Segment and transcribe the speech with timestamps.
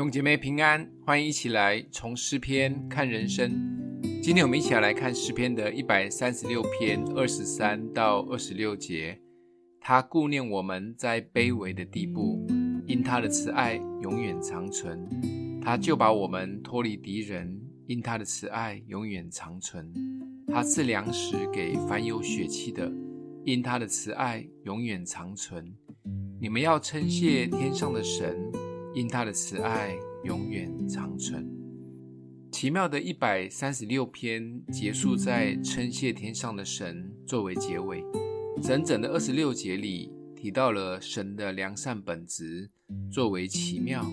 [0.00, 3.52] 兄姐妹平安，欢迎一起来从诗篇看人生。
[4.22, 9.20] 今天我们一起来看诗篇的一百三十六篇二十三到二十六节。
[9.78, 12.42] 他顾念我们在卑微的地步，
[12.86, 15.06] 因他的慈爱永远长存。
[15.60, 19.92] 他就把我们脱离敌人，因他的慈爱永远长存。
[20.46, 22.90] 他赐粮食给凡有血气的，
[23.44, 25.70] 因他的慈爱永远长存。
[26.40, 28.50] 你们要称谢天上的神。
[28.94, 31.48] 因他的慈爱永远长存。
[32.50, 38.04] 奇妙的一百三十六篇结束在称谢天上的神作为结尾。
[38.60, 42.68] 整整的二十六节里提到了神的良善本质
[43.10, 44.04] 作为奇妙，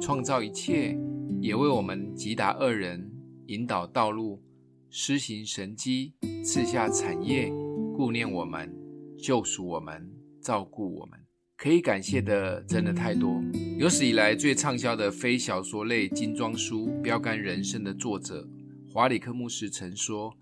[0.00, 0.98] 创造一切，
[1.40, 3.10] 也为我们吉达恶人，
[3.46, 4.42] 引导道路，
[4.90, 6.14] 施行神迹，
[6.44, 7.50] 赐下产业，
[7.96, 8.74] 顾念我们，
[9.16, 10.10] 救赎我们，
[10.42, 11.25] 照顾我们。
[11.56, 13.42] 可以感谢的真的太多。
[13.78, 18.46] 有史以来最畅销的非小说类精装书《标杆人生》的作者
[18.92, 20.36] 华里克牧师曾说：“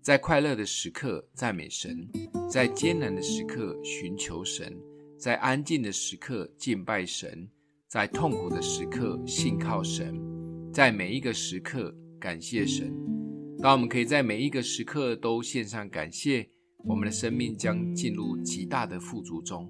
[0.00, 2.08] 在快乐的时刻赞美神，
[2.48, 4.78] 在艰难的时刻寻求神，
[5.18, 7.48] 在安静的时刻敬拜神，
[7.88, 10.20] 在痛苦的时刻信靠神，
[10.72, 12.94] 在每一个时刻感谢神。
[13.58, 16.48] 当我们可以在每一个时刻都献上感谢，
[16.84, 19.68] 我们的生命将进入极大的富足中。”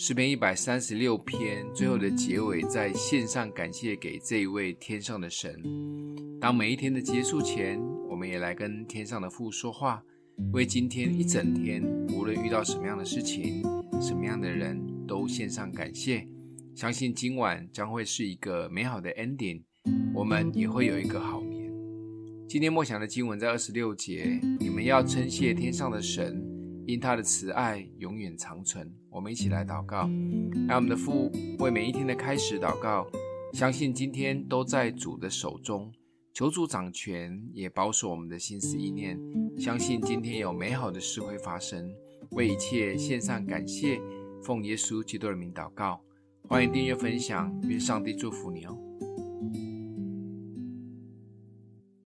[0.00, 5.60] 诗篇一百三十六篇最后的结尾，在献上感谢给这一位天上的神。
[6.40, 10.00] 当每一天的结束前，我们也来跟天上的父说话，
[10.52, 11.82] 为今天一整天，
[12.14, 13.60] 无论遇到什么样的事情、
[14.00, 16.24] 什么样的人，都献上感谢。
[16.76, 19.64] 相信今晚将会是一个美好的 ending，
[20.14, 21.72] 我们也会有一个好眠。
[22.48, 26.47] 今天默想的经文在二十六节，你们要称谢天上的神。
[26.88, 30.08] 因他的慈爱永远长存，我们一起来祷告。
[30.66, 33.06] 让我们的父为每一天的开始祷告，
[33.52, 35.92] 相信今天都在主的手中，
[36.32, 39.20] 求主掌权，也保守我们的心思意念。
[39.58, 41.92] 相信今天有美好的事会发生，
[42.30, 44.00] 为一切献上感谢，
[44.42, 46.00] 奉耶稣基督的名祷告。
[46.48, 48.87] 欢迎订阅分享，愿上帝祝福你哦。